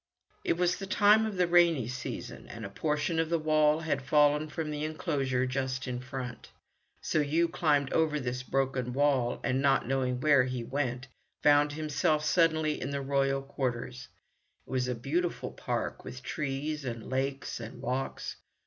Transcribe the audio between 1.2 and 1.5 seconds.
of the